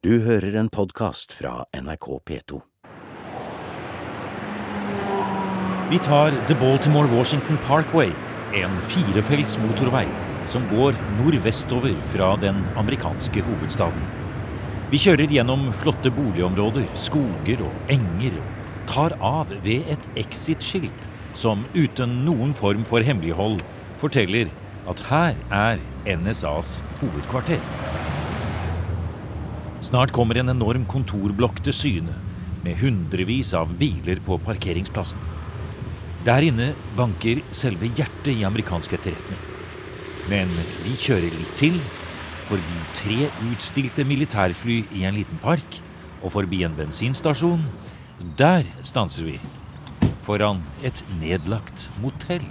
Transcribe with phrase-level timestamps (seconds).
[0.00, 2.58] Du hører en podkast fra NRK P2.
[5.90, 8.08] Vi tar The Baltimore-Washington Parkway,
[8.56, 10.06] en firefelts motorvei
[10.48, 14.08] som går nordvestover fra den amerikanske hovedstaden.
[14.88, 21.68] Vi kjører gjennom flotte boligområder, skoger og enger, og tar av ved et exit-skilt som
[21.76, 23.60] uten noen form for hemmelighold
[24.00, 24.48] forteller
[24.88, 25.88] at her er
[26.24, 27.99] NSAs hovedkvarter.
[29.80, 32.12] Snart kommer en enorm kontorblokk til syne,
[32.60, 35.20] med hundrevis av biler på parkeringsplassen.
[36.26, 39.38] Der inne banker selve hjertet i amerikansk etterretning.
[40.28, 40.52] Men
[40.84, 41.78] vi kjører litt til,
[42.50, 45.80] forbi tre utstilte militærfly i en liten park,
[46.20, 47.64] og forbi en bensinstasjon.
[48.36, 49.38] Der stanser vi.
[50.26, 52.44] Foran et nedlagt motell.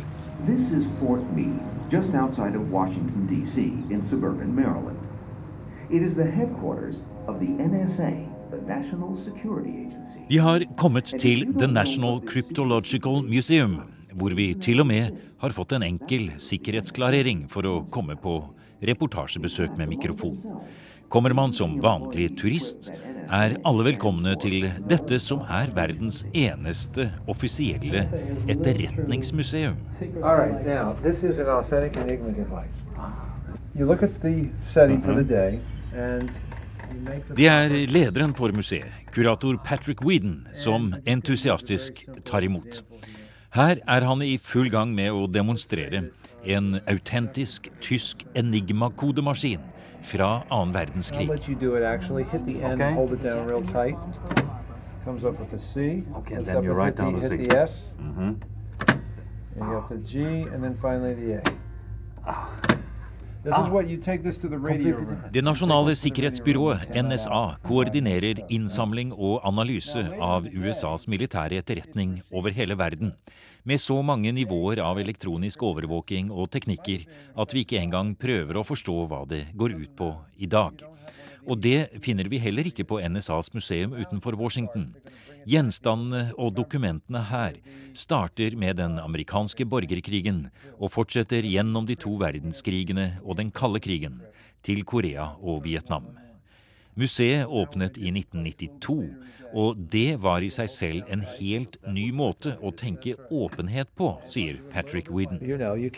[0.48, 5.09] This is Fort Meade, just outside of Washington, D.C., in suburban Maryland.
[5.92, 10.20] It is the headquarters of the NSA, the National Security Agency.
[10.30, 13.80] Vi har kommet til The National Cryptological Museum,
[14.14, 18.36] hvor vi til og med har fått en enkel sikkerhetsklarering for å komme på
[18.86, 20.38] reportasjebesøk med mikrofon.
[21.10, 22.92] Kommer man som vanlig turist,
[23.34, 28.06] er alle velkomne til dette som er verdens eneste offisielle
[28.46, 29.82] etterretningsmuseum.
[30.22, 32.78] All right, now this is an authentic Enigma device.
[33.74, 35.60] You look at the setting for the day,
[35.94, 36.30] and.
[37.38, 42.82] Det er lederen for museet, kurator Patrick Weedon, som entusiastisk tar imot.
[43.54, 46.10] Her er han i full gang med å demonstrere
[46.46, 49.60] en autentisk tysk enigma-kodemaskin
[50.02, 51.30] fra annen verdenskrig.
[51.30, 51.40] Okay.
[55.04, 56.04] Comes up with the C.
[56.18, 57.94] Okay, lift then you and write down the, hit the S.
[58.00, 58.36] Mhm.
[59.56, 60.20] And you got the G,
[60.54, 61.42] and then finally the A.
[65.34, 73.16] Det nasjonale sikkerhetsbyrået, NSA, koordinerer innsamling og analyse av USAs militære etterretning over hele verden,
[73.66, 77.08] med så mange nivåer av elektronisk overvåking og teknikker
[77.42, 80.86] at vi ikke engang prøver å forstå hva det går ut på i dag.
[81.50, 84.92] Og det finner vi heller ikke på NSAs museum utenfor Washington.
[85.48, 87.60] Gjenstandene og dokumentene her
[87.98, 94.20] starter med den amerikanske borgerkrigen og fortsetter gjennom de to verdenskrigene og den kalde krigen,
[94.64, 96.10] til Korea og Vietnam.
[97.00, 99.14] Museet åpnet i 1992,
[99.56, 104.60] og det var i seg selv en helt ny måte å tenke åpenhet på, sier
[104.74, 105.40] Patrick Whedon.
[105.40, 105.90] You know, you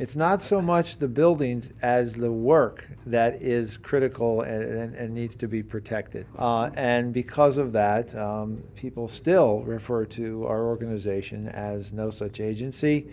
[0.00, 5.12] It's not so much the buildings as the work that is critical and, and, and
[5.12, 6.26] needs to be protected.
[6.38, 12.40] Uh, and because of that, um, people still refer to our organization as no such
[12.40, 13.08] agency,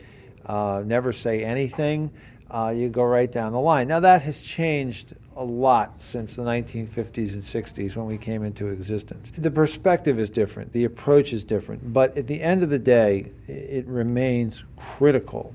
[0.46, 2.09] uh, never say anything.
[2.50, 3.90] Uh, you go right down the line.
[3.90, 8.68] Now, that has changed a lot since the 1950s and 60s when we came into
[8.70, 9.34] existence.
[9.38, 13.34] The perspective is different, the approach is different, but at the end of the day,
[13.46, 15.53] it remains critical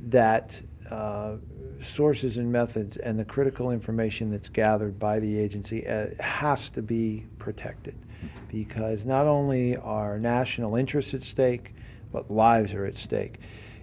[0.00, 1.36] that uh,
[1.80, 6.82] sources and methods and the critical information that's gathered by the agency uh, has to
[6.82, 7.96] be protected
[8.48, 11.74] because not only are national interests at stake,
[12.12, 13.38] but lives are at stake.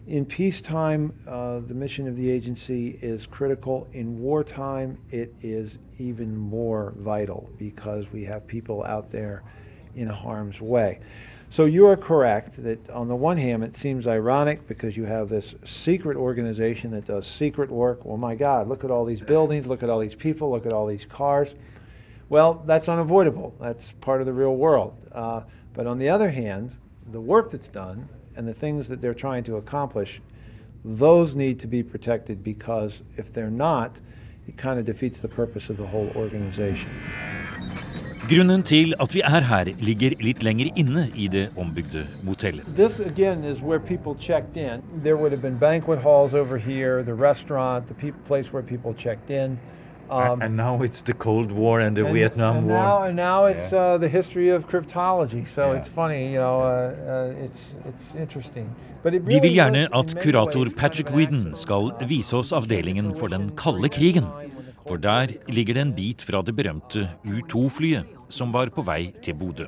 [0.07, 3.87] In peacetime, uh, the mission of the agency is critical.
[3.93, 9.43] In wartime, it is even more vital because we have people out there
[9.95, 10.99] in harm's way.
[11.53, 15.29] So you are correct that on the one hand, it seems ironic because you have
[15.29, 18.03] this secret organization that does secret work.
[18.05, 20.73] Well, my God, look at all these buildings, look at all these people, look at
[20.73, 21.53] all these cars.
[22.27, 23.53] Well, that's unavoidable.
[23.59, 24.97] That's part of the real world.
[25.11, 25.43] Uh,
[25.75, 26.75] but on the other hand,
[27.11, 30.23] the work that's done and the things that they're trying to accomplish,
[30.83, 34.01] those need to be protected because if they're not,
[34.47, 36.89] it kind of defeats the purpose of the whole organization.
[38.29, 42.63] Grunnen til at vi er her, ligger litt lenger inne i det ombygde motellet.
[42.77, 44.79] This again is where people checked in.
[45.03, 48.93] There would have been banquet halls over here, the restaurant, the peop place where people
[48.93, 49.59] checked in.
[50.09, 52.77] Um, and now it's the Cold War and the and- Vietnam and War.
[52.77, 55.45] Now, and now it's uh, the history of cryptology.
[55.45, 55.77] So Yeah.
[55.79, 56.93] it's funny, you know, uh,
[57.35, 58.69] uh, it's it's interesting.
[59.03, 63.27] But it Vi vil gjerne at kurator Patrick Whedon skal Uh, vise oss avdelingen for
[63.27, 64.23] den kalde krigen.
[64.87, 68.03] For der ligger det en bit fra det berømte U-2-flyet
[68.33, 69.67] som var på vei til Bodø.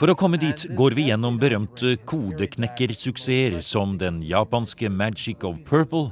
[0.00, 6.10] For å komme dit går vi gjennom berømte kodeknekkersuksesser som den japanske Magic of Purple,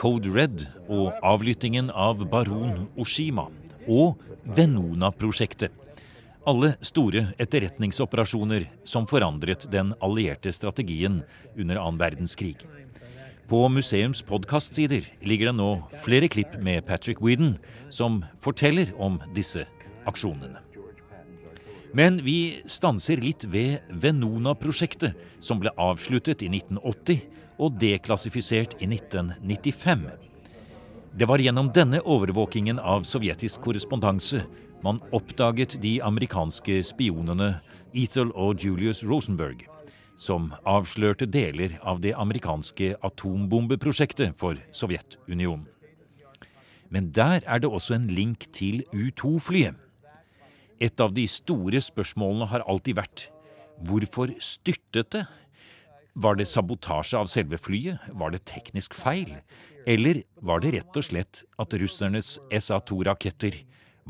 [0.00, 3.46] Code Red og avlyttingen av baron Oshima,
[3.86, 4.16] og
[4.56, 5.74] Venona-prosjektet.
[6.48, 11.20] Alle store etterretningsoperasjoner som forandret den allierte strategien
[11.56, 12.56] under annen verdenskrig.
[13.50, 15.68] På museums podkastsider ligger det nå
[16.04, 17.58] flere klipp med Patrick Weedon,
[17.92, 19.66] som forteller om disse
[20.08, 20.62] aksjonene.
[21.92, 27.20] Men vi stanser litt ved Venona-prosjektet, som ble avsluttet i 1980
[27.60, 30.08] og deklassifisert i 1995.
[31.12, 34.44] Det var gjennom denne overvåkingen av sovjetisk korrespondanse
[34.84, 37.52] man oppdaget de amerikanske spionene
[37.96, 39.66] Ethel og Julius Rosenberg,
[40.20, 45.66] som avslørte deler av det amerikanske atombombeprosjektet for Sovjetunionen.
[46.90, 49.76] Men der er det også en link til U-2-flyet.
[50.80, 53.28] Et av de store spørsmålene har alltid vært
[53.86, 55.26] hvorfor styrtet det?
[56.20, 58.00] Var det sabotasje av selve flyet?
[58.18, 59.36] Var det teknisk feil?
[59.86, 63.60] Eller var det rett og slett at russernes SA-2-raketter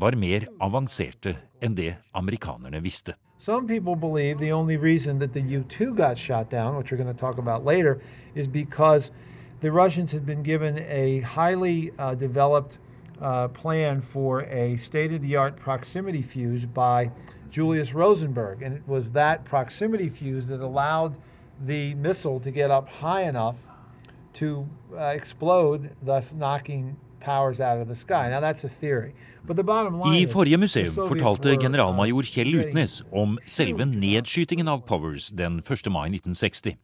[0.01, 3.13] var mer avanserte enn det amerikanerne visste?
[3.37, 6.97] Some people believe the only reason that the U 2 got shot down, which we're
[6.97, 7.99] going to talk about later,
[8.35, 9.11] is because
[9.61, 12.77] the Russians had been given a highly uh, developed
[13.21, 17.11] uh, plan for a state of the art proximity fuse by
[17.49, 18.63] Julius Rosenberg.
[18.63, 21.17] And it was that proximity fuse that allowed
[21.59, 23.57] the missile to get up high enough
[24.33, 28.29] to uh, explode, thus knocking powers out of the sky.
[28.29, 29.13] Now, that's a theory.
[29.43, 34.83] But the bottom line I forrige museum fortalte generalmajor Kjell Utnes om selve nedskytingen av
[34.85, 35.89] Powers den 1.
[35.89, 36.77] mai 1960.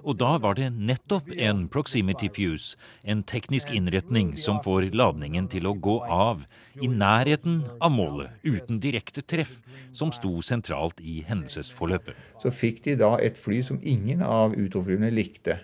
[0.00, 5.68] Og da var det nettopp en proximity fuse, en teknisk innretning som får ladningen til
[5.68, 6.46] å gå av
[6.80, 9.58] i nærheten av målet, uten direkte treff,
[9.92, 12.16] som sto sentralt i hendelsesforløpet.
[12.42, 15.60] Så fikk de da et fly som ingen av utoflyverne likte.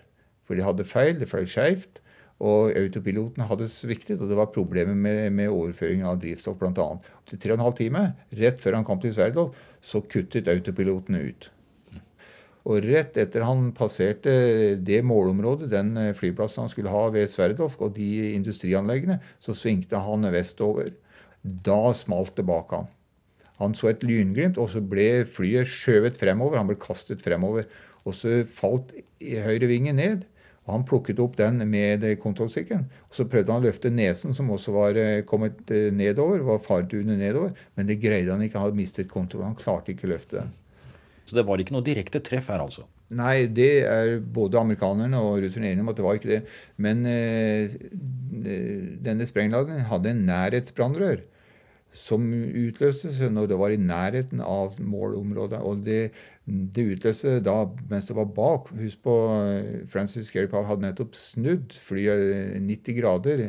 [0.46, 2.02] For de hadde feil, det fløy skeivt,
[2.36, 6.88] og autopiloten hadde sviktet, og det var problemer med, med overføring av drivstoff bl.a.
[7.28, 8.02] Til tre og en halv time,
[8.36, 11.48] rett før han kom til Sverdlov, så kuttet autopiloten ut.
[12.66, 14.32] Og rett etter han passerte
[14.82, 20.02] det målområdet, den eh, flyplassen han skulle ha ved Sverdlovsk, og de industrianleggene, så svingte
[20.02, 20.90] han vestover.
[21.42, 22.88] Da smalt det bak ham.
[23.60, 26.58] Han så et lynglimt, og så ble flyet skjøvet fremover.
[26.58, 27.68] Han ble kastet fremover.
[28.04, 28.92] Og så falt
[29.22, 30.26] høyre vingen ned.
[30.66, 32.86] Og Han plukket opp den med kontrollstikken.
[33.08, 36.42] og Så prøvde han å løfte nesen, som også var eh, kommet eh, nedover.
[36.42, 38.58] var faretruende nedover, Men det greide han ikke.
[38.58, 39.54] Han hadde mistet kontrollen.
[39.54, 40.52] Han klarte ikke å løfte den.
[41.26, 42.86] Så det var ikke noe direkte treff her, altså?
[43.14, 46.42] Nei, det er både amerikanerne og russerne enige om at det var ikke det.
[46.82, 47.78] Men eh,
[49.06, 51.22] denne sprengladningen hadde en nærhetsbrannrør
[51.96, 55.62] som utløste seg når det var i nærheten av målområdet.
[55.62, 56.10] Og det,
[56.46, 57.56] det utløste da
[57.90, 58.68] mens det var bak.
[58.78, 59.14] Husk på
[59.90, 63.42] Francis Gary Powell hadde nettopp snudd flyet 90 grader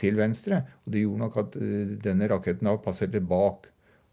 [0.00, 0.62] til venstre.
[0.86, 3.68] Og det gjorde nok at eh, denne raketten da passerte bak.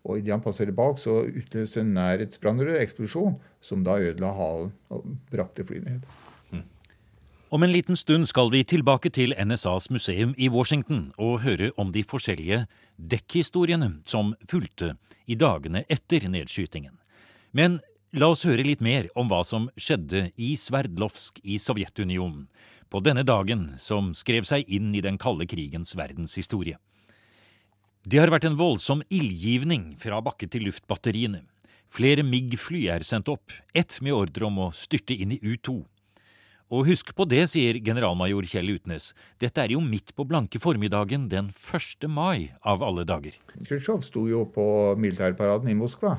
[0.07, 5.07] Og idet han passerte bak, så utløste en nærhetsbrannrør eksplosjon, som da ødela halen og
[5.31, 6.07] brakte flyet ned.
[7.47, 11.93] Om en liten stund skal vi tilbake til NSAs museum i Washington og høre om
[11.95, 12.65] de forskjellige
[12.99, 14.97] dekkhistoriene som fulgte
[15.31, 16.97] i dagene etter nedskytingen.
[17.55, 17.79] Men
[18.17, 22.47] la oss høre litt mer om hva som skjedde i Sverdlovsk i Sovjetunionen
[22.89, 26.79] på denne dagen som skrev seg inn i den kalde krigens verdenshistorie.
[28.07, 31.43] Det har vært en voldsom ildgivning fra bakke til luftbatteriene.
[31.91, 35.81] Flere MIG-fly er sendt opp, ett med ordre om å styrte inn i U-2.
[36.67, 41.29] Og husk på det, sier generalmajor Kjell Utnes, dette er jo midt på blanke formiddagen
[41.31, 42.07] den 1.
[42.11, 43.37] mai av alle dager.
[43.59, 44.65] Khrusjtsjov sto jo på
[44.99, 46.17] militærparaden i Moskva.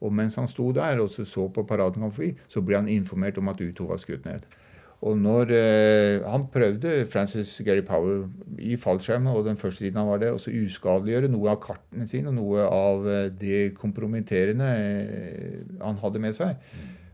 [0.00, 3.38] Og mens han sto der og så, på paraden komme forbi, så ble han informert
[3.38, 4.46] om at U-2 var skutt ned.
[5.06, 8.26] Og når eh, Han prøvde Francis Gary Power
[8.58, 12.32] i fallskjermen og den første tiden han var der, også uskadeliggjøre noe av kartene sine
[12.32, 16.58] og noe av eh, det kompromitterende eh, han hadde med seg.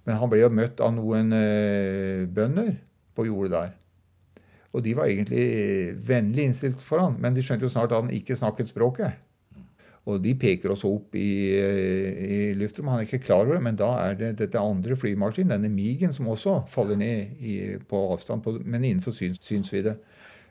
[0.04, 2.72] Men han ble jo møtt av noen eh, bønder
[3.16, 3.74] på jordet der.
[4.74, 5.44] Og de var egentlig
[6.08, 9.20] vennlig innstilt for han, men de skjønte jo snart at han ikke snakket språket.
[10.04, 12.92] Og de peker også opp i, eh, i luftrommet.
[12.92, 16.12] Han er ikke klar over det, men da er det dette andre flymaskinen, denne Migen,
[16.12, 17.54] som også faller ned i,
[17.88, 19.96] på avstand, på, men innenfor syns, synsvidde.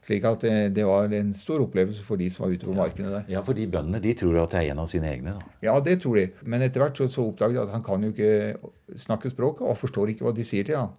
[0.04, 3.12] Slik at det, det, var en stor opplevelse for de som var ute på markene
[3.14, 3.30] der.
[3.32, 5.38] Ja, for de bøndene de tror at det er en av sine egne?
[5.38, 5.54] da.
[5.64, 6.26] Ja, det tror de.
[6.42, 9.80] Men etter hvert så, så oppdager de at han kan jo ikke snakke språket og
[9.80, 10.92] forstår ikke hva de sier til han.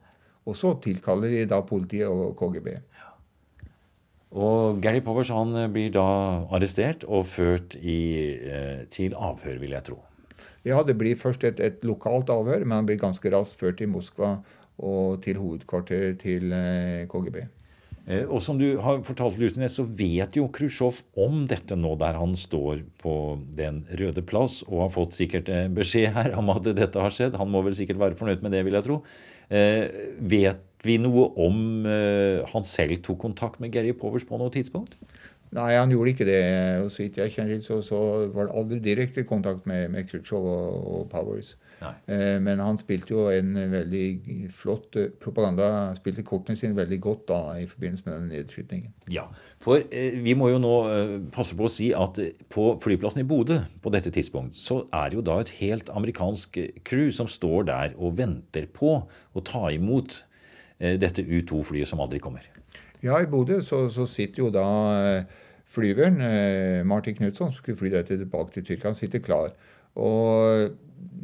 [0.49, 2.71] Og så tilkaller de da politiet og KGB.
[4.35, 6.05] Og Gary Powers han blir da
[6.55, 10.01] arrestert og ført i, eh, til avhør, vil jeg tro.
[10.67, 13.93] Ja, det blir først et, et lokalt avhør, men han blir ganske raskt ført til
[13.93, 14.39] Moskva
[14.79, 17.45] og til hovedkvarteret til eh, KGB.
[18.05, 22.19] Eh, og som du har fortalt, Lutnes, så vet jo Khrusjtsjov om dette nå der
[22.21, 23.15] han står på
[23.57, 27.39] Den røde plass og har fått sikkert eh, beskjed her om at dette har skjedd.
[27.41, 29.01] Han må vel sikkert være fornøyd med det, vil jeg tro.
[29.49, 29.89] Eh,
[30.21, 34.99] vet vi noe om eh, han selv tok kontakt med Gary Powers på noe tidspunkt?
[35.55, 36.43] Nei, han gjorde ikke det.
[36.83, 37.99] og Så vidt jeg kjenner til, så, så
[38.35, 41.55] var det aldri direkte kontakt med, med Khrusjtsjov og, og Powers.
[42.07, 45.67] Eh, men han spilte jo en veldig flott eh, propaganda,
[45.99, 48.93] spilte kortene sine veldig godt da i forbindelse med den nedskytingen.
[49.13, 49.27] Ja,
[49.63, 50.75] for eh, vi må jo nå
[51.35, 52.21] passe på å si at
[52.53, 56.61] på flyplassen i Bodø på dette tidspunkt, så er det jo da et helt amerikansk
[56.87, 60.23] crew som står der og venter på å ta imot
[60.79, 62.45] dette U2-flyet som aldri kommer.
[63.05, 64.65] Ja, i Bodø så, så sitter jo da
[65.75, 66.19] flyveren,
[66.87, 69.55] Martin Knutson, som skulle fly tilbake til Tyrkia, han sitter klar.
[69.95, 70.75] Og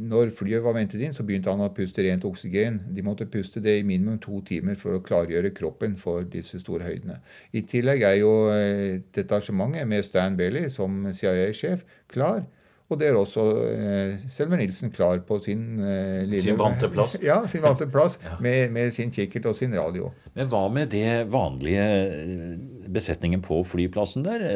[0.01, 2.79] når flyet var ventet inn, så begynte han å puste rent oksygen.
[2.97, 6.87] De måtte puste det i minimum to timer for å klargjøre kroppen for disse store
[6.87, 7.19] høydene.
[7.53, 12.47] I tillegg er jo eh, detasjementet med Stan Bailey som CIA-sjef klar.
[12.91, 17.15] Og det er også eh, Selmer Nilsen klar på sin eh, lille Sin vante plass?
[17.31, 18.35] Ja, sin vante plass ja.
[18.43, 20.11] med, med, sin kikkert og sin radio.
[20.35, 22.59] Men hva med det vanlige eh,
[22.91, 24.49] besetningen på flyplassen der?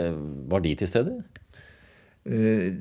[0.51, 1.19] Var de til stede?
[2.25, 2.73] Eh,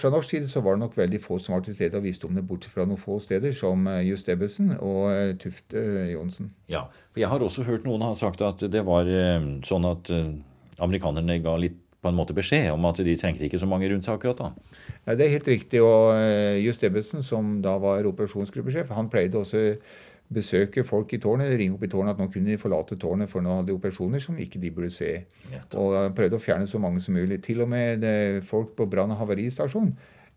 [0.00, 2.44] fra norsk side så var det nok veldig få som var til stede om det,
[2.48, 6.52] bortsett fra noen få steder, som eh, Just Ebbesen og eh, Tufte Johnsen.
[6.72, 9.04] Ja, for Jeg har også hørt noen ha sagt at det var
[9.66, 10.10] sånn at
[10.80, 14.04] amerikanerne ga litt på en måte beskjed om at de trengte ikke så mange rundt
[14.06, 14.50] seg akkurat da.
[15.06, 15.82] Ja, Det er helt riktig.
[15.82, 16.14] og
[16.62, 19.76] Just Ebbesen, som da var operasjonsgruppesjef, han pleide også
[20.32, 23.44] besøke folk i tårnet, ringe opp i tårnet at nå kunne de forlate tårnet for
[23.44, 25.12] nå hadde de operasjoner som ikke de burde se.
[25.78, 27.38] Og prøvde å fjerne så mange som mulig.
[27.44, 28.04] Til og med
[28.48, 29.94] folk på brann- og havaristasjonen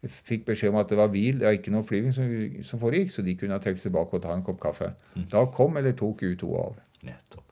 [0.08, 2.30] fikk beskjed om at det var hvil, det var ikke noe flyving som,
[2.64, 4.94] som foregikk, så de kunne ha trukket tilbake og ta en kopp kaffe.
[5.16, 5.26] Mm.
[5.34, 6.78] Da kom eller tok U2 av.
[7.04, 7.49] Nettopp.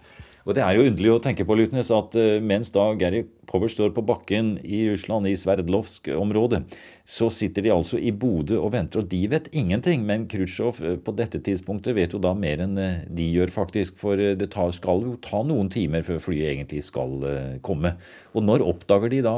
[0.47, 3.67] Og Det er jo underlig å tenke på Lutnes, at uh, mens da Gary Power
[3.71, 6.61] står på bakken i Russland, i Sverdlovsk-området,
[7.03, 9.03] så sitter de altså i Bodø og venter.
[9.03, 10.05] Og de vet ingenting.
[10.07, 13.97] Men Khrusjtsjov uh, på dette tidspunktet vet jo da mer enn uh, de gjør, faktisk.
[13.99, 17.27] For det tar, skal jo ta noen timer før flyet egentlig skal
[17.67, 17.97] komme.
[18.31, 19.35] Og når oppdager de da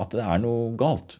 [0.00, 1.18] at det er noe galt?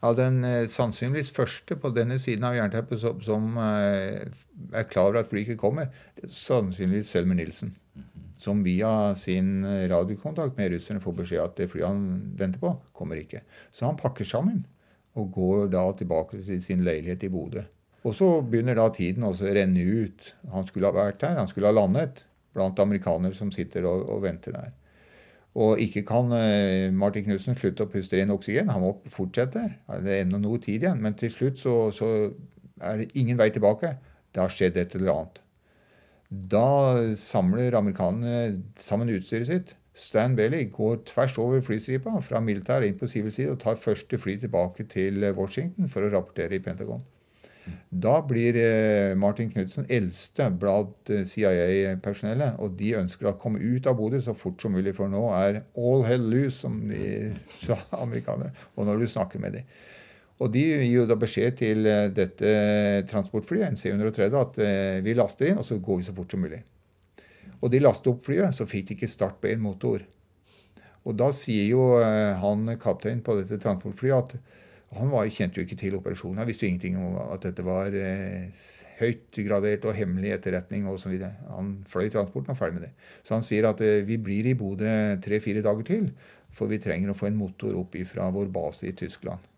[0.00, 0.40] Ja, Den
[0.72, 5.60] sannsynligvis første på denne siden av jernteppet som, som er klar over at flyet ikke
[5.60, 5.92] kommer,
[6.24, 7.76] sannsynligvis Selmer Nilsen
[8.42, 12.02] som via sin radiokontakt med russerne får beskjed at det flyet han
[12.38, 13.44] venter på, kommer ikke.
[13.72, 14.64] Så han pakker sammen
[15.18, 17.64] og går da tilbake til sin leilighet i Bodø.
[18.02, 20.32] Og så begynner da tiden å renne ut.
[20.50, 24.24] Han skulle ha vært her, han skulle ha landet blant amerikanere som sitter og, og
[24.24, 24.72] venter der.
[25.62, 28.72] Og ikke kan uh, Martin Knutsen slutte å puste inn oksygen.
[28.72, 29.66] Han må fortsette.
[30.00, 31.02] Det er ennå noe tid igjen.
[31.04, 32.08] Men til slutt så, så
[32.80, 33.94] er det ingen vei tilbake.
[34.32, 35.42] Det har skjedd et eller annet.
[36.32, 39.74] Da samler amerikanerne sammen utstyret sitt.
[39.92, 44.16] Stan Bailey går tvers over flystripa fra militær inn på sivil side og tar første
[44.18, 47.02] fly tilbake til Washington for å rapportere i Pentagon.
[47.92, 53.86] Da blir eh, Martin Knutsen eldste blant eh, CIA-personellet, og de ønsker å komme ut
[53.86, 57.30] av Bodø så fort som mulig, for nå er all hell loose, som de
[57.62, 59.76] sa amerikanere, og når du snakker med dem.
[60.42, 62.52] Og de gir jo da beskjed til eh, dette
[63.10, 66.62] transportflyet, NC-130, at eh, vi laster inn, og så går vi så fort som mulig.
[67.62, 70.02] Og de lastet opp flyet, så fikk de ikke start på én motor.
[71.06, 74.58] Og da sier jo eh, han kapteinen på dette transportflyet at
[74.92, 76.42] han var, kjente jo ikke til operasjonen.
[76.42, 78.64] Han visste jo ingenting om at dette var eh,
[78.98, 81.14] høyt gradert og hemmelig etterretning osv.
[81.48, 82.92] Han fløy transporten og ferdig med det.
[83.24, 84.92] Så han sier at eh, vi blir i Bodø
[85.24, 86.10] tre-fire dager til,
[86.52, 89.51] for vi trenger å få en motor opp fra vår base i Tyskland.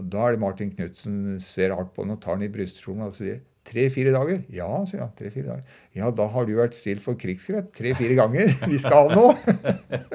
[0.00, 3.06] Og Da er det Martin Knutsen ser rart på den og tar den i brystkjolen
[3.06, 4.40] og sier Tre-fire dager?
[4.50, 5.12] Ja, sier han.
[5.14, 5.76] tre-fire dager.
[5.94, 8.50] Ja, da har du vært stilt for krigsrett tre-fire ganger.
[8.72, 9.28] Vi skal av nå!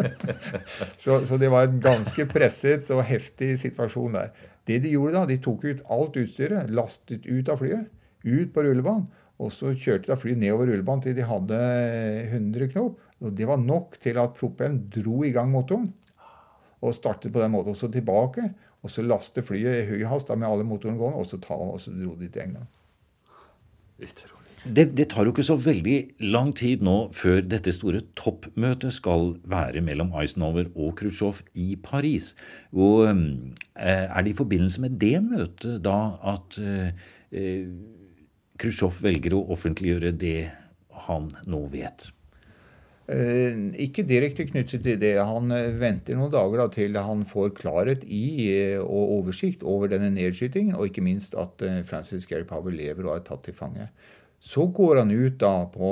[1.04, 4.34] så, så, det var en ganske presset og heftig situasjon der.
[4.68, 7.88] Det de gjorde da, de tok ut alt utstyret, lastet ut av flyet,
[8.28, 9.08] ut på rullebanen.
[9.40, 11.62] Og så kjørte de flyet nedover rullebanen til de hadde
[12.28, 13.00] 100 knop.
[13.24, 15.88] Og det var nok til at propellen dro i gang motoren.
[16.84, 17.78] Og startet på den måten.
[17.78, 18.50] Og så tilbake.
[18.86, 21.80] Og så laste flyet i høy hast med alle motorene gående, og så, ta, og
[21.82, 22.68] så dro de til England.
[24.68, 25.96] Det, det, tar jo ikke så veldig
[26.34, 32.34] lang tid nå før dette store toppmøtet skal være mellom Eisenhower og Khrusjtsjov i Paris.
[32.76, 36.92] Og eh, Er det i forbindelse med det møtet da at eh,
[37.32, 37.70] eh
[38.58, 40.50] Khrusjtsjov velger å offentliggjøre det
[41.08, 42.10] han nå vet?
[43.08, 45.14] Eh, ikke direkte knyttet til det.
[45.24, 49.88] Han eh, venter noen dager da, til han får klarhet i eh, og oversikt over
[49.94, 53.88] denne nedskytingen, og ikke minst at Francis Gary Power lever og er tatt til fange.
[54.44, 55.92] Så går han ut da på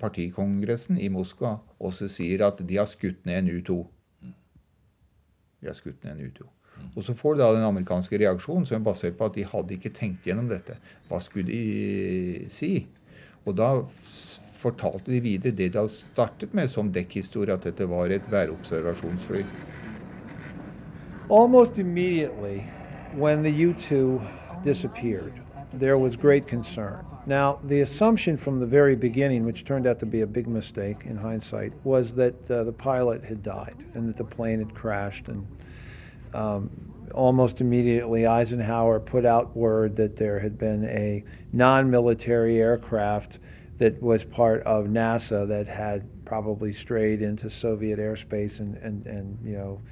[0.00, 3.76] partikongressen i Moskva og så sier at de har skutt ned en U2.
[5.62, 6.48] De har skutt ned en U2.
[6.96, 9.76] Og så får du da den amerikanske reaksjonen som er basert på at de hadde
[9.76, 10.74] ikke tenkt gjennom dette.
[11.06, 12.72] Hva skulle de si?
[13.46, 13.76] Og da
[14.62, 19.44] fortalte de videre det de hadde startet med som dekkhistorie, at dette var et værobservasjonsfly.
[21.30, 22.62] Almost immediately,
[23.16, 24.20] when the U 2
[24.64, 25.32] disappeared,
[25.72, 27.04] there was great concern.
[27.26, 31.06] Now, the assumption from the very beginning, which turned out to be a big mistake
[31.06, 35.28] in hindsight, was that uh, the pilot had died and that the plane had crashed.
[35.28, 35.46] And
[36.34, 36.70] um,
[37.14, 43.38] almost immediately, Eisenhower put out word that there had been a non military aircraft
[43.82, 49.36] that was part of NASA that had probably strayed into Soviet airspace and, and, and
[49.44, 49.82] you know,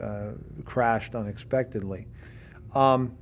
[0.00, 0.30] uh,
[0.64, 2.06] crashed unexpectedly.
[2.74, 3.18] Um,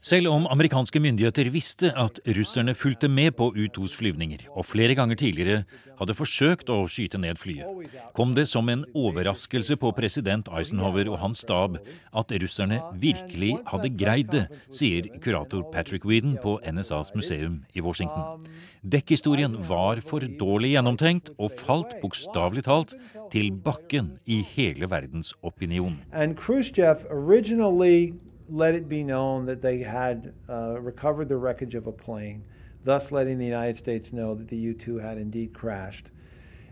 [0.00, 5.18] Selv om amerikanske myndigheter visste at russerne fulgte med på U-2s flyvninger, og flere ganger
[5.20, 5.64] tidligere
[5.98, 7.68] hadde forsøkt å skyte ned flyet,
[8.16, 11.76] kom det som en overraskelse på president Eisenhower og hans stab
[12.16, 18.48] at russerne virkelig hadde greid det, sier kurator Patrick Weedon på NSAs museum i Washington.
[18.84, 22.96] Dekkhistorien var for dårlig gjennomtenkt og falt bokstavelig talt
[23.34, 26.02] til bakken i hele verdens opinion.
[26.12, 28.14] And Khrushchev originally
[28.48, 32.44] let it be known that they had uh, recovered the wreckage of a plane,
[32.84, 36.10] thus letting the United States know that the U 2 had indeed crashed.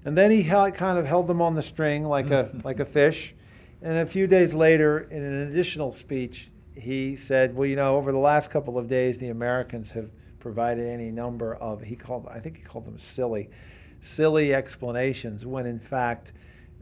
[0.04, 2.84] And then he held, kind of held them on the string like a, like a
[2.84, 3.34] fish.
[3.80, 8.12] And a few days later, in an additional speech, he said, Well, you know, over
[8.12, 12.38] the last couple of days, the Americans have provided any number of, he called, I
[12.38, 13.50] think he called them silly,
[14.00, 16.32] silly explanations, when in fact,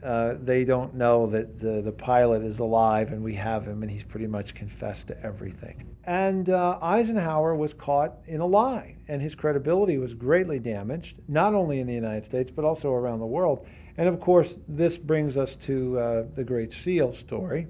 [0.03, 3.91] uh, they don't know that the, the pilot is alive and we have him, and
[3.91, 5.87] he's pretty much confessed to everything.
[6.05, 11.55] And uh, Eisenhower was caught in a lie, and his credibility was greatly damaged, not
[11.55, 13.67] only in the United States, but also around the world.
[13.97, 17.67] And of course, this brings us to uh, the Great Seal story.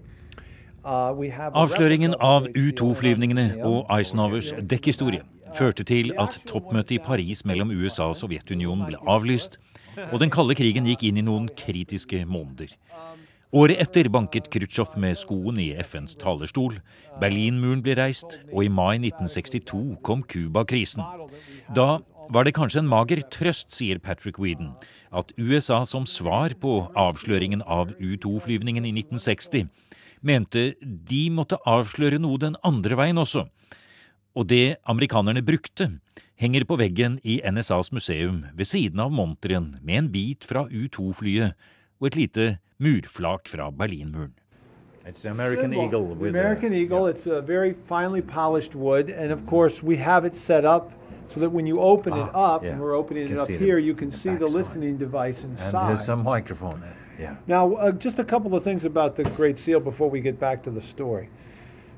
[0.85, 1.13] Uh,
[1.53, 5.21] Avsløringen av U-2-flyvningene og Eisenhowers dekkhistorie
[5.53, 9.59] førte til at toppmøtet i Paris mellom USA og Sovjetunionen ble avlyst,
[10.11, 12.73] og den kalde krigen gikk inn i noen kritiske måneder.
[13.50, 16.76] Året etter banket Khrusjtsjov med skoen i FNs talerstol.
[17.19, 21.03] Berlinmuren ble reist, og i mai 1962 kom Cuba-krisen.
[21.75, 21.99] Da
[22.31, 24.71] var det kanskje en mager trøst, sier Patrick Weedon,
[25.11, 29.67] at USA som svar på avsløringen av U-2-flyvningen i 1960
[30.23, 33.49] mente de måtte avsløre noe den andre veien også.
[34.38, 35.88] Og det amerikanerne brukte,
[36.38, 41.56] henger på veggen i NSAs museum ved siden av monteren med en bit fra U-2-flyet
[42.00, 42.47] og et lite
[42.78, 44.32] murflak fra Berlinmuren.
[45.04, 45.84] It's an American Symbol.
[45.84, 46.14] Eagle.
[46.14, 47.04] With American a, Eagle.
[47.04, 47.14] Yeah.
[47.14, 50.93] It's a very finely polished wood, and of course we have it set up
[51.26, 52.73] so that when you open it ah, up, yeah.
[52.73, 55.75] and we're opening it up here, the, you can see the listening device inside.
[55.75, 56.82] And there's some microphone.
[57.19, 57.36] Yeah.
[57.47, 60.62] Now, uh, just a couple of things about the Great Seal before we get back
[60.64, 61.28] to the story.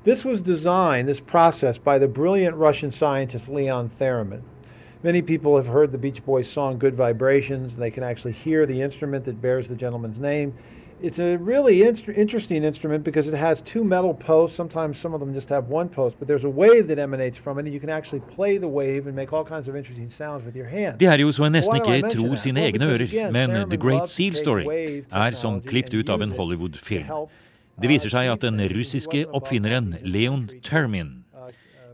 [0.03, 4.41] This was designed, this process, by the brilliant Russian scientist Leon Theremin.
[5.01, 7.77] Many people have heard the Beach Boys song Good Vibrations.
[7.77, 10.53] They can actually hear the instrument that bears the gentleman's name.
[11.01, 14.57] It's a really interesting instrument because it has two metal posts.
[14.57, 17.57] Sometimes some of them just have one post, but there's a wave that emanates from
[17.57, 20.43] it, and you can actually play the wave and make all kinds of interesting sounds
[20.45, 20.99] with your hand.
[20.99, 24.35] Det er jo så en nesten ikke tror sine egne ører, men The Great Seal
[24.35, 24.65] Story
[25.11, 27.05] er som klippet ut av en Hollywood-film.
[27.81, 31.23] Det viser seg at den russiske oppfinneren Leon Termin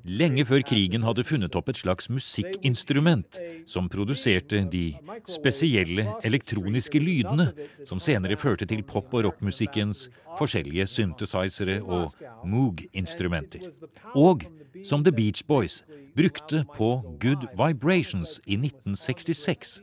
[0.09, 3.39] lenge før krigen hadde funnet opp et slags musikkinstrument
[3.69, 4.93] som produserte de
[5.29, 7.49] spesielle elektroniske lydene
[7.85, 10.07] som senere førte til pop- og rockmusikkens
[10.39, 12.15] forskjellige synthesizere og
[12.47, 13.69] Moog-instrumenter.
[14.15, 14.45] Og
[14.85, 15.83] som The Beach Boys
[16.15, 19.79] brukte på Good Vibrations i 1966.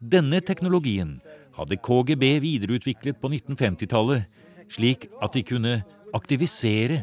[0.00, 1.20] Denne teknologien
[1.56, 4.24] hadde KGB videreutviklet på 1950-tallet
[4.72, 5.80] slik at de kunne
[6.16, 7.02] aktivisere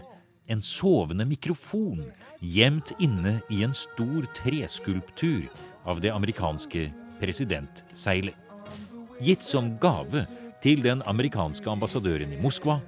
[0.50, 2.04] en sovende mikrofon
[2.42, 5.50] gjemt inne i en stor treskulptur
[5.86, 6.88] av det amerikanske
[7.20, 8.36] presidentseilet.
[9.20, 10.24] Gitt som gave
[10.64, 12.80] til den amerikanske ambassadøren i Moskva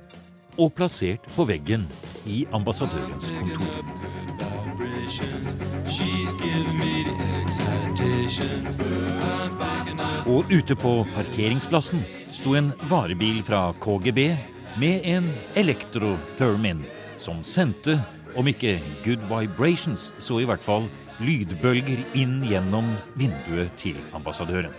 [0.57, 1.85] og plassert på veggen
[2.27, 3.91] i ambassadørens kontor.
[10.31, 14.21] Og ute på parkeringsplassen sto en varebil fra KGB
[14.79, 16.85] med en elektrothermin
[17.17, 17.99] som sendte,
[18.37, 20.87] om ikke good vibrations, så i hvert fall
[21.19, 22.87] lydbølger inn gjennom
[23.19, 24.71] vinduet til ambassadøren.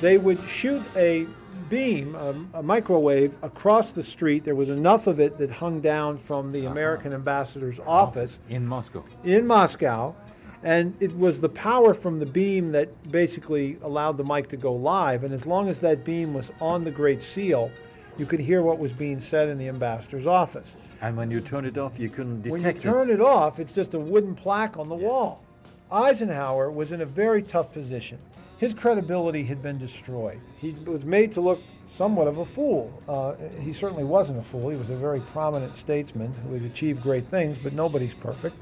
[0.00, 1.24] They would shoot a
[1.70, 4.44] beam, a, a, microwave, across the street.
[4.44, 6.72] There was enough of it that hung down from the uh-huh.
[6.72, 9.02] American ambassador's office in Moscow.
[9.24, 10.14] In Moscow.
[10.62, 14.72] And it was the power from the beam that basically allowed the mic to go
[14.72, 15.22] live.
[15.22, 17.70] And as long as that beam was on the Great Seal,
[18.18, 20.76] you could hear what was being said in the ambassador's office.
[21.00, 22.64] And when you turn it off, you couldn't detect it.
[22.64, 23.14] When you turn it.
[23.14, 25.08] it off, it's just a wooden plaque on the yeah.
[25.08, 25.44] wall.
[25.90, 28.18] Eisenhower was in a very tough position.
[28.58, 30.40] His credibility had been destroyed.
[30.58, 33.02] He was made to look somewhat of a fool.
[33.06, 34.70] Uh, he certainly wasn't a fool.
[34.70, 38.56] He was a very prominent statesman who had achieved great things, but nobody's perfect.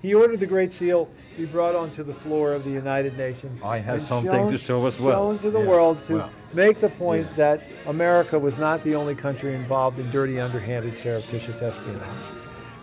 [0.00, 3.60] He ordered the Great Seal be brought onto the floor of the United Nations.
[3.62, 5.16] I have something shown, to show as well.
[5.16, 5.66] Shown to the yeah.
[5.66, 7.36] world to well, make the point yeah.
[7.36, 12.02] that America was not the only country involved in dirty, underhanded, surreptitious espionage.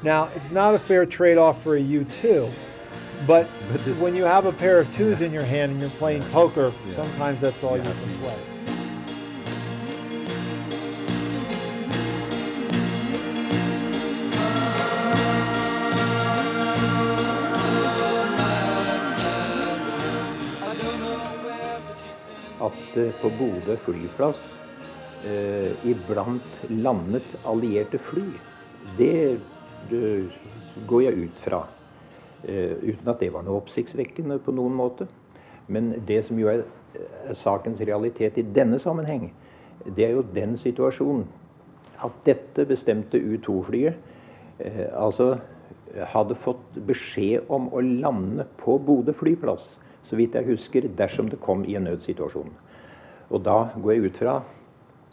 [0.04, 2.52] Now, it's not a fair trade-off for a U-2,
[3.28, 5.28] but, but when you have a pair of twos yeah.
[5.28, 8.38] in your hand and you're playing poker, sometimes that's all you can play.
[22.96, 24.42] Det på Bodø flyplass
[25.24, 28.28] eh, iblant landet allierte fly.
[28.98, 29.40] Det,
[29.90, 30.30] det
[30.88, 31.64] går jeg ut fra.
[32.44, 35.10] Eh, uten at det var noe oppsiktsvekkende på noen måte.
[35.68, 36.66] Men det som jo er,
[36.98, 39.30] er sakens realitet i denne sammenheng,
[39.86, 41.28] det er jo den situasjonen
[42.04, 43.96] at dette bestemte U2-flyet
[44.64, 45.36] eh, altså
[46.14, 49.72] hadde fått beskjed om å lande på Bodø flyplass,
[50.08, 52.52] så vidt jeg husker, dersom det kom i en nødsituasjon.
[53.30, 54.40] Og da går jeg ut fra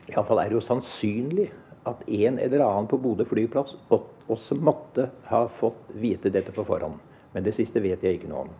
[0.07, 1.49] Iallfall er det jo sannsynlig
[1.87, 6.99] at en eller annen på Bodø flyplass også måtte ha fått vite dette på forhånd.
[7.35, 8.55] Men det siste vet jeg ikke noe om.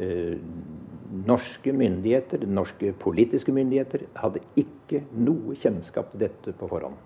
[0.00, 0.38] Eh,
[1.26, 6.96] norske myndigheter, norske politiske myndigheter, hadde ikke noe kjennskap til dette på forhånd.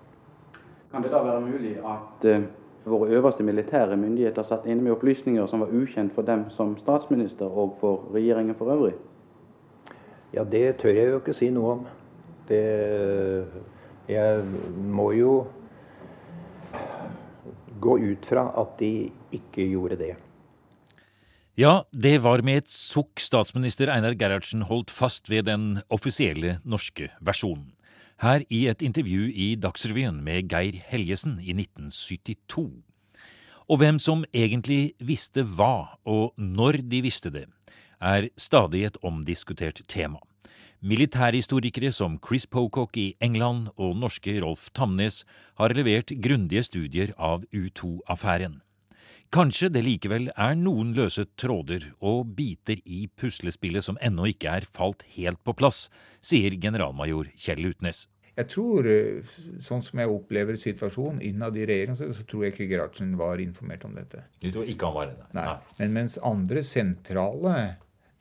[0.93, 2.45] Kan det da være mulig at uh,
[2.87, 7.51] våre øverste militære myndigheter satt inne med opplysninger som var ukjent for dem som statsminister
[7.51, 8.95] og for regjeringen for øvrig?
[10.35, 11.85] Ja, det tør jeg jo ikke si noe om.
[12.47, 12.63] Det
[14.07, 14.43] Jeg
[14.95, 15.47] må jo
[17.81, 20.13] gå ut fra at de ikke gjorde det.
[21.57, 27.09] Ja, det var med et sukk statsminister Einar Gerhardsen holdt fast ved den offisielle norske
[27.19, 27.73] versjonen.
[28.21, 32.69] Her i et intervju i Dagsrevyen med Geir Helgesen i 1972.
[33.67, 37.47] Og hvem som egentlig visste hva, og når de visste det,
[38.01, 40.19] er stadig et omdiskutert tema.
[40.81, 45.23] Militærhistorikere som Chris Pocock i England og norske Rolf Tamnes
[45.57, 48.59] har levert grundige studier av U2-affæren.
[49.33, 54.67] Kanskje det likevel er noen løse tråder og biter i puslespillet som ennå ikke er
[54.69, 55.89] falt helt på plass,
[56.21, 58.05] sier generalmajor Kjell Utnes.
[58.37, 59.25] Jeg tror, eh,
[59.65, 63.83] sånn som jeg opplever situasjonen innad i regjeringen, så, tror jeg ikke Gerhardsen var informert
[63.83, 64.21] om dette.
[64.39, 65.17] Du tror ikke han var det?
[65.33, 65.45] Nei.
[65.45, 65.57] Nei.
[65.79, 67.55] Men mens andre sentrale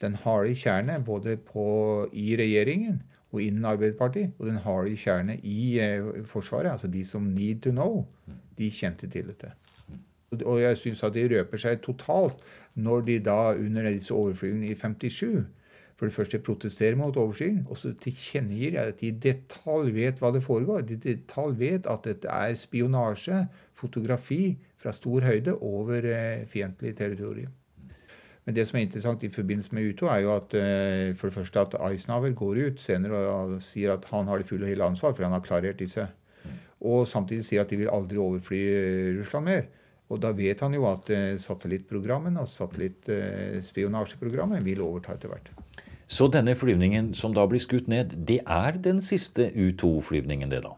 [0.00, 1.66] den harde kjerne både på,
[2.12, 7.22] i regjeringen og innen Arbeiderpartiet, og den harde kjerne i eh, Forsvaret, altså de som
[7.22, 8.04] need to know,
[8.58, 9.52] de kjente til dette.
[10.44, 12.40] Og jeg syns at de røper seg totalt
[12.74, 15.44] når de da under disse overflygningene i 57
[15.96, 20.28] for det første protesterer mot overflygning, og så tilkjennegir at de i detalj vet hva
[20.34, 20.82] det foregår.
[20.84, 26.92] De i detalj vet at dette er spionasje, fotografi fra stor høyde over eh, fiendtlig
[26.98, 27.54] territorium.
[28.46, 31.34] Men det som er interessant i forbindelse med U2, er jo at eh, for det
[31.34, 34.86] første at Eisenhower går ut senere og sier at han har det fulle og hele
[34.86, 36.04] ansvar, for han har klarert disse.
[36.86, 38.62] Og samtidig sier at de vil aldri overfly
[39.18, 39.64] Russland mer.
[40.06, 45.48] Og da vet han jo at eh, satellittprogrammene og satellittspionasjeprogrammet vil overta etter hvert.
[46.06, 50.70] Så denne flyvningen som da blir skutt ned, det er den siste U2-flyvningen, det da?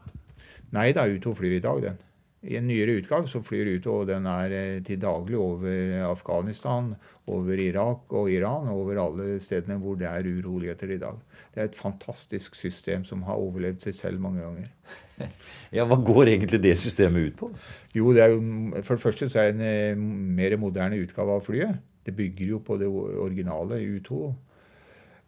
[0.73, 1.97] Nei da, U2 flyr i dag, den.
[2.47, 6.93] I en nyere utgave så flyr ut, og den er eh, til daglig over Afghanistan,
[7.27, 11.19] over Irak og Iran, over alle stedene hvor det er uroligheter i dag.
[11.55, 14.71] Det er et fantastisk system som har overlevd seg selv mange ganger.
[15.75, 17.49] Ja, Hva går egentlig det systemet ut på?
[17.93, 18.43] Jo, det er jo,
[18.87, 20.05] For det første så er det en eh,
[20.39, 21.81] mer moderne utgave av flyet.
[22.07, 24.31] Det bygger jo på det originale U2.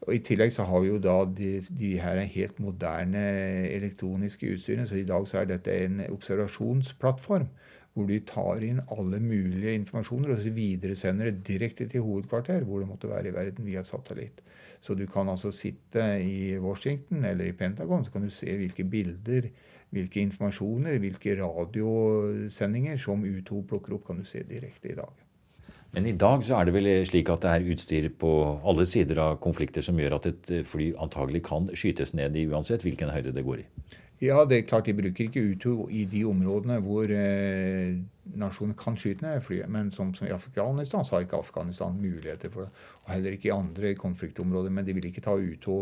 [0.06, 3.24] Og I tillegg så har vi jo da de, de her helt moderne
[3.68, 4.86] elektroniske utstyrene.
[4.88, 7.50] Så i dag så er dette en observasjonsplattform
[7.92, 12.82] hvor de tar inn alle mulige informasjoner og så videresender det direkte til hovedkvarter, hvor
[12.82, 14.38] det måtte være i verden, via satellitt.
[14.80, 18.86] Så du kan altså sitte i Washington eller i Pentagon, så kan du se hvilke
[18.88, 19.50] bilder,
[19.90, 25.29] hvilke informasjoner, hvilke radiosendinger som U2 plukker opp, kan du se direkte i dag.
[25.94, 29.18] Men i dag så er det vel slik at det er utstyr på alle sider
[29.18, 33.34] av konflikter som gjør at et fly antagelig kan skytes ned i uansett hvilken høyde
[33.34, 33.66] det går i?
[34.20, 37.96] Ja, det er klart de bruker ikke U2 i de områdene hvor eh,
[38.36, 39.70] nasjonen kan skyte ned flyet.
[39.72, 42.84] Men som, som, i Afghanistan så har ikke Afghanistan muligheter for det.
[43.06, 44.70] Og heller ikke i andre konfliktområder.
[44.70, 45.78] Men de vil ikke ta U2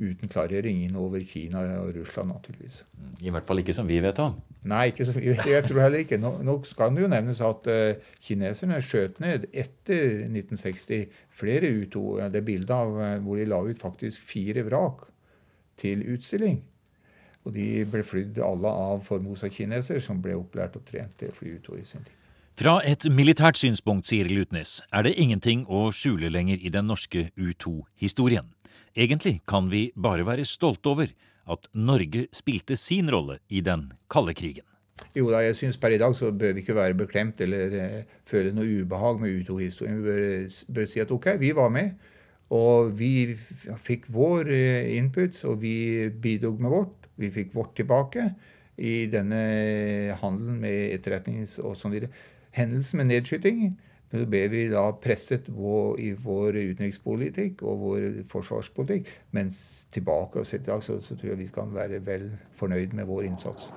[0.00, 2.80] uten klargjøring inn over Kina og Russland, naturligvis.
[3.20, 4.38] I hvert fall ikke som vi vet om.
[4.70, 5.44] Nei, ikke som vi vet.
[5.48, 6.18] Jeg tror heller ikke.
[6.20, 11.06] Nå, nå skal det jo nevnes at uh, kineserne skjøt ned etter 1960
[11.42, 12.04] flere U2.
[12.32, 15.04] Det er bilde av uh, hvor de la ut faktisk fire vrak
[15.80, 16.62] til utstilling.
[17.44, 21.56] Og de ble flydd alle av Formosa-kineser som ble opplært og trent til å fly
[21.56, 22.16] ut i sin tid.
[22.60, 27.30] Fra et militært synspunkt, sier Lutnes, er det ingenting å skjule lenger i den norske
[27.40, 28.50] U2-historien.
[28.96, 31.10] Egentlig kan vi bare være stolte over
[31.50, 34.66] at Norge spilte sin rolle i den kalde krigen.
[35.16, 38.16] Jo da, jeg syns per i dag så bør vi ikke være beklemt eller eh,
[38.28, 40.00] føle noe ubehag med U2-historien.
[40.02, 41.94] Vi bør, bør, si at ok, vi var med,
[42.54, 43.12] og vi
[43.86, 47.08] fikk vår eh, input, og vi bidro med vårt.
[47.20, 48.26] Vi fikk vårt tilbake
[48.80, 49.40] i denne
[50.20, 52.12] handelen med etterretnings- og sånn videre.
[52.56, 53.76] Hendelsen med nedskytingen
[54.10, 59.06] så ble vi da presset i vår utenrikspolitikk og vår forsvarspolitikk.
[59.36, 62.26] Mens tilbake og sett i dag så, så, tror jeg vi kan være vel
[62.58, 63.70] fornøyd med vår innsats.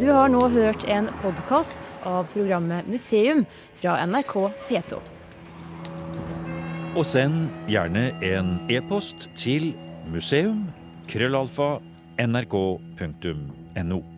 [0.00, 3.44] Du har nå hørt en podkast av programmet Museum
[3.76, 4.34] fra NRK
[4.70, 5.02] P2.
[6.94, 9.72] Og send gjerne en e-post til
[10.08, 10.64] museum
[11.10, 11.76] krøllalfa
[12.22, 14.13] nrk.no.